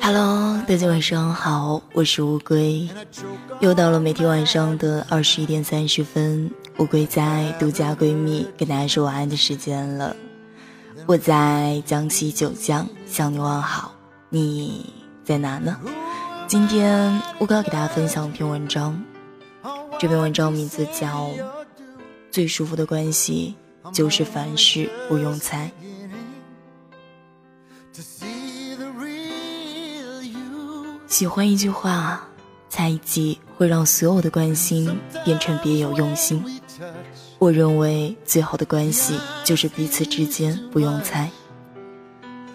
[0.00, 2.88] Hello，大家晚上好，我是乌龟，
[3.60, 10.16] 又到了每天晚上的二十一点三十分，乌龟在独家闺蜜跟大家说晚安的时间了。
[11.06, 13.94] 我在江西九江向你问好，
[14.28, 14.92] 你
[15.24, 15.78] 在哪呢？
[16.46, 19.00] 今天乌龟要给大家分享一篇文章，
[19.98, 21.26] 这篇文章名字叫
[22.30, 23.54] 《最舒服的关系
[23.92, 25.70] 就是凡事不用猜》。
[31.08, 32.22] 喜欢一句话，
[32.68, 34.94] 猜忌会让所有的关心
[35.24, 36.44] 变成别有用心。
[37.38, 41.30] 我认为最好的关系就是彼此之间不用猜。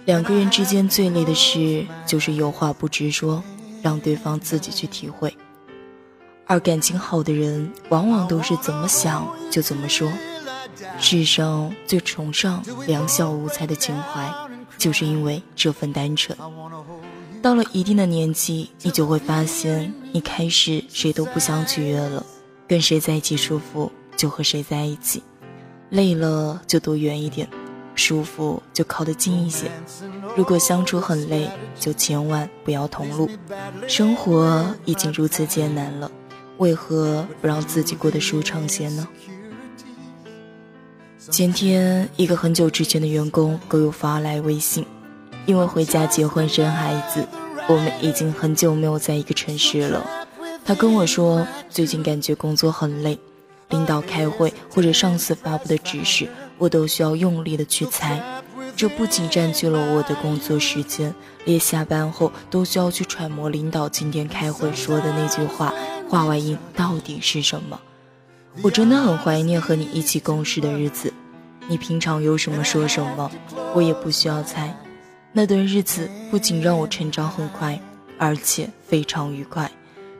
[0.05, 3.43] 两个人之间最累的事就是有话不直说，
[3.81, 5.35] 让对方自己去体会。
[6.45, 10.07] 而感情好的人，往往都是怎么想就怎么说。
[10.99, 14.31] 世上最崇尚两小无猜的情怀，
[14.77, 16.37] 就是因为这份单纯。
[17.43, 22.25] 到了一定的年纪，你就会发现，你开始谁都不想取悦了，
[22.69, 25.21] 跟谁在一起舒服就和谁在一起，
[25.89, 27.45] 累了就躲远一点，
[27.95, 29.69] 舒服就靠得近一些。
[30.37, 33.29] 如果相处很累，就千万不要同路。
[33.89, 36.09] 生活已经如此艰难了，
[36.59, 39.05] 为何不让自己过得舒畅些呢？
[41.29, 44.85] 前天，一个很久之前的员工给我发来微信。
[45.45, 47.27] 因为回家结婚生孩子，
[47.67, 50.05] 我们已经很久没有在一个城市了。
[50.65, 53.19] 他跟我说，最近感觉工作很累，
[53.69, 58.21] 领导开会或者上司发布的指示，我都需要用力的去猜。
[58.75, 61.13] 这不仅占据了我的工作时间，
[61.43, 65.73] 连下班后都需要去揣摩领导今天开会说的那句话
[66.09, 67.79] 话外音到底是什么。
[68.61, 71.13] 我真的很怀念和你一起共事的日子，
[71.67, 73.29] 你平常有什么说什么，
[73.75, 74.75] 我也不需要猜。
[75.35, 77.79] 那段日子不仅让我成长很快，
[78.19, 79.69] 而且非常愉快，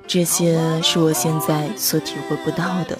[0.08, 2.98] 这些是我现在所体会不到的。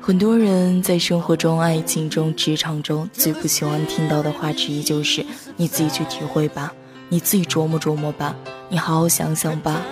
[0.00, 5.24] 很多人在生活中、爱情中、职场中最不喜欢听到的话之一就是
[5.56, 6.72] ：“你自己去体会吧，
[7.10, 8.34] 你自己琢磨琢磨吧，
[8.70, 9.82] 你好好想想吧。”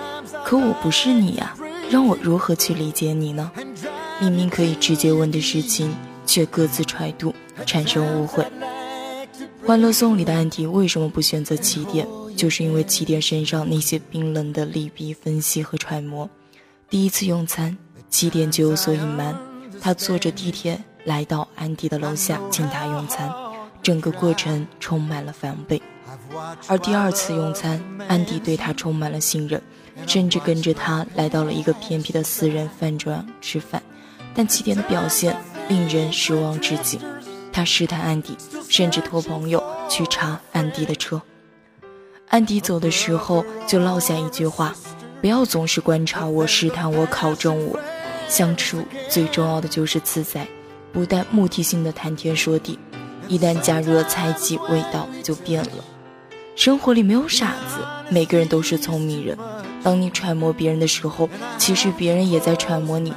[0.43, 1.55] 可我不是你呀，
[1.91, 3.51] 让我如何去理解你呢？
[4.19, 5.95] 明明可以直接问的事情，
[6.29, 7.33] 却各自揣度。
[7.65, 8.43] 产生误会。
[9.65, 12.07] 《欢乐颂》里的安迪为什么不选择起点？
[12.37, 16.29] 就是因为起点身上那些冰冷的利弊分析和揣摩。
[16.89, 17.75] 第一次用餐，
[18.09, 19.35] 起点就有所隐瞒。
[19.81, 23.29] 他坐着地铁来到安迪的楼下，请他用餐，
[23.81, 25.81] 整个过程充满了防备。
[26.67, 29.61] 而第二次用餐，安迪对他充满了信任，
[30.07, 33.83] 甚至跟着他来到了一个偏僻的私人饭庄吃饭。
[34.33, 35.35] 但起点的表现
[35.69, 36.99] 令人失望至极。
[37.53, 38.35] 他试探安迪，
[38.67, 41.21] 甚至托朋友去查安迪的车。
[42.27, 44.75] 安迪走的时候就落下一句话
[45.19, 47.79] ：“不要总是观察我、试探我、考证我。
[48.27, 50.47] 相处最重要的就是自在，
[50.93, 52.77] 不带目的性的谈天说地。
[53.27, 55.83] 一旦加入了猜忌，味道就变了。
[56.55, 59.37] 生活里没有傻子，每个人都是聪明人。
[59.81, 63.13] 当你揣摩别人的时候，其实别人也在揣摩你。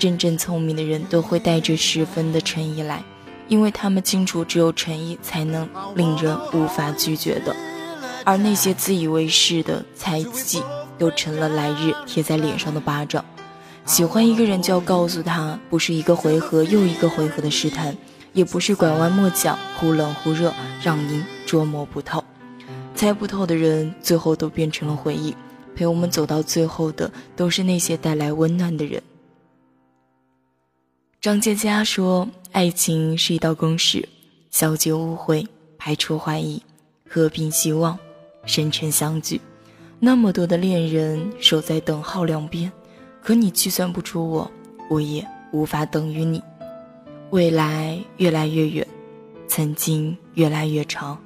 [0.00, 3.04] 真正聪明的人都会带着十分的诚意来。”
[3.46, 7.54] 因为他们清楚，只有诚意才能令人无法拒绝的，
[8.24, 10.62] 而那些自以为是的猜忌，
[10.96, 13.24] 都成了来日贴在脸上的巴掌。
[13.84, 17.96] 喜欢一个人，就要告诉他，不是一个回合又一个回合的试探，
[18.32, 22.22] 也不是拐弯抹角、忽冷忽热，让您捉摸不透。
[22.94, 25.34] 猜不透的人，最后都变成了回忆。
[25.74, 29.02] 陪我们走到最后的，都是那些带来温暖的人。
[31.20, 34.08] 张嘉佳说：“爱情是一道公式，
[34.50, 36.62] 消解误会，排除怀疑，
[37.06, 37.98] 和平希望，
[38.46, 39.38] 深沉相聚。
[39.98, 42.72] 那么多的恋人守在等号两边，
[43.20, 44.50] 可你计算不出我，
[44.88, 45.22] 我也
[45.52, 46.42] 无法等于你。
[47.28, 48.86] 未来越来越远，
[49.46, 51.22] 曾经越来越长，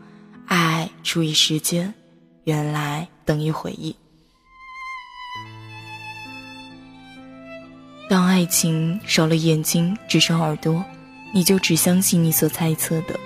[0.47, 1.95] 爱除以时间，
[2.43, 3.95] 原来等于回忆。”
[8.09, 10.85] 当爱情少了眼睛，只剩耳朵，
[11.33, 13.19] 你就只相信你所猜测的。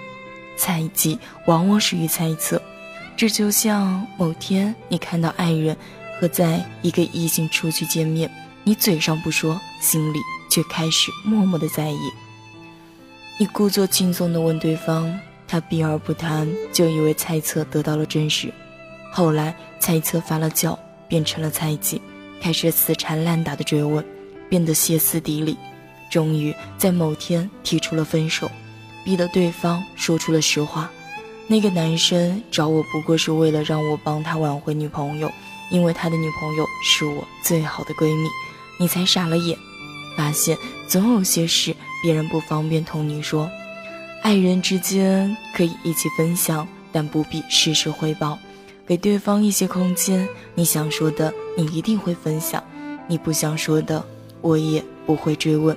[0.56, 2.60] 猜忌往往始于猜测，
[3.16, 5.76] 这就像某天你看到爱人
[6.19, 8.30] 和在一个异性出去见面，
[8.62, 11.98] 你嘴上不说，心里却开始默默的在意。
[13.38, 15.12] 你故作轻松的问对方，
[15.46, 18.52] 他避而不谈，就以为猜测得到了证实。
[19.12, 20.78] 后来猜测发了酵，
[21.08, 22.00] 变成了猜忌，
[22.40, 24.04] 开始死缠烂打的追问。
[24.48, 25.56] 变得歇斯底里，
[26.10, 28.50] 终于在某天提出了分手，
[29.04, 30.90] 逼得对方说出了实话。
[31.46, 35.30] 那个男生找我不过是为了让我帮他挽回女朋友，
[35.70, 38.28] 因为他的女朋友是我最好的闺蜜。
[38.78, 39.58] 你才傻了眼，
[40.16, 40.56] 发现
[40.86, 43.50] 总有些事别人不方便同你说。
[44.22, 48.38] 爱人之间可以一起分享，但不必事事汇报，
[48.86, 50.28] 给对方一些空间。
[50.54, 52.62] 你想说的，你一定会分享；
[53.06, 54.04] 你不想说的，
[54.40, 55.76] 我也不会追问。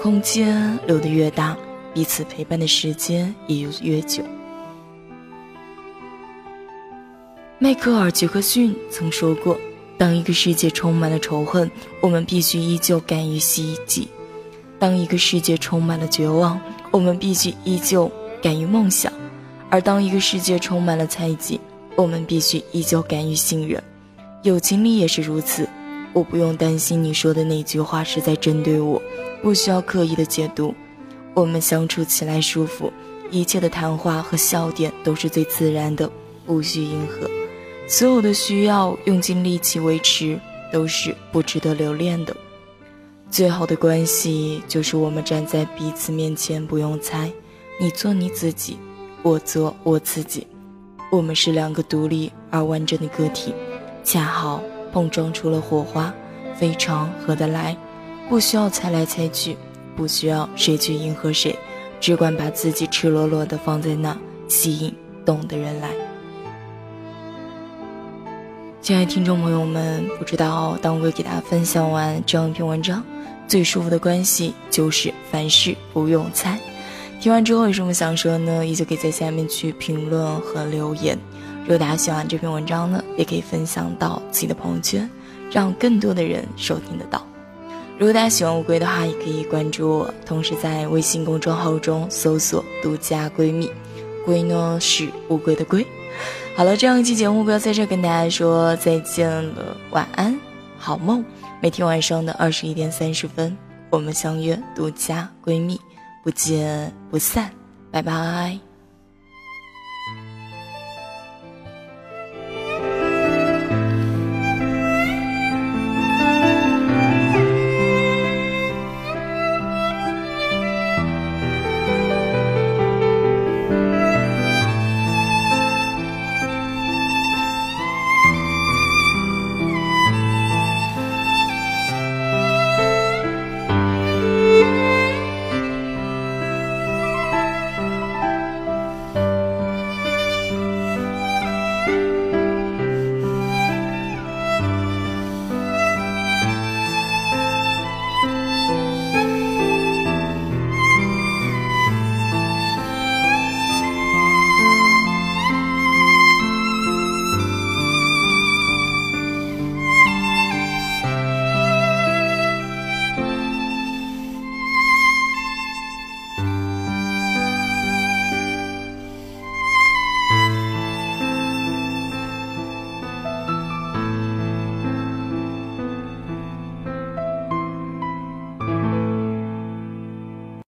[0.00, 1.56] 空间留得越大，
[1.94, 4.22] 彼此陪伴的时间也就越久。
[7.58, 9.58] 迈克尔·杰克逊曾说过
[9.96, 11.70] ：“当一个世界充满了仇恨，
[12.02, 14.06] 我们必须依旧敢于希冀；
[14.78, 16.60] 当一个世界充满了绝望，
[16.90, 18.12] 我们必须依旧
[18.42, 19.10] 敢于梦想；
[19.70, 21.58] 而当一个世界充满了猜忌，
[21.96, 23.82] 我们必须依旧敢于信任。
[24.42, 25.66] 友情里也是如此，
[26.16, 29.02] 我不用担心你说的那句话是在针对我，
[29.42, 30.74] 不需要刻意的解读。
[31.34, 32.90] 我们相处起来舒服，
[33.30, 36.10] 一切的谈话和笑点都是最自然的，
[36.46, 37.28] 不需迎合。”
[37.86, 40.40] 所有的需要用尽力气维持，
[40.72, 42.34] 都是不值得留恋的。
[43.30, 47.30] 最好的关系就是我们站在彼此面前，不用猜，
[47.78, 48.78] 你做你自己，
[49.22, 50.46] 我做我自己。
[51.12, 53.52] 我们是两个独立而完整的个体，
[54.02, 54.62] 恰好
[54.96, 56.10] 碰撞出了火花，
[56.54, 57.76] 非常合得来。
[58.30, 59.54] 不需要猜来猜去，
[59.94, 61.54] 不需要谁去迎合谁，
[62.00, 64.16] 只管把自己赤裸裸的放在那，
[64.48, 64.90] 吸引
[65.22, 65.90] 懂的人来。
[68.80, 73.04] 亲爱的听众朋友们，不知道当我给大家分享完这样一篇文章，
[73.46, 76.58] 最舒服的关系就是凡事不用猜。
[77.20, 78.64] 听完之后有什么想说呢？
[78.64, 81.18] 依旧可以在下面去评论和留言。
[81.66, 85.10] 如果大家喜欢这篇文章呢，也可以分享到自己的朋友圈，
[85.50, 87.26] 让更多的人收听得到。
[87.98, 93.68] 如果大家喜欢乌龟的话，也可以关注我，同时在微信公众号中搜索“独家闺蜜”，
[94.24, 95.84] 龟呢是乌龟的龟。
[96.54, 100.38] 好了，这样一期节目不要在这跟大家说再见了，晚安，
[100.78, 101.24] 好梦。
[101.60, 103.56] 每天晚上的二十一点三十分，
[103.90, 105.80] 我们相约独家闺蜜，
[106.22, 107.50] 不见不散，
[107.90, 108.65] 拜拜。